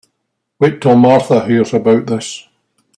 [0.57, 2.47] Wait till Martha hears about this.